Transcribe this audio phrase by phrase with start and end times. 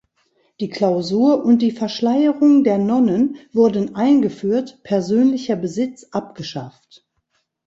[0.59, 7.05] Die Klausur und die Verschleierung der Nonnen wurden eingeführt, persönlicher Besitz abgeschafft.